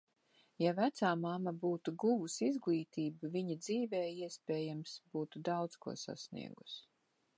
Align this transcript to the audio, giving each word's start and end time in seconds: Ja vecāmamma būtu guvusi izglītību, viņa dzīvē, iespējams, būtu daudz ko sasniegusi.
Ja 0.61 0.69
vecāmamma 0.77 1.53
būtu 1.65 1.93
guvusi 2.03 2.47
izglītību, 2.53 3.31
viņa 3.35 3.59
dzīvē, 3.67 4.01
iespējams, 4.29 4.97
būtu 5.15 5.43
daudz 5.51 5.79
ko 5.85 5.95
sasniegusi. 6.07 6.83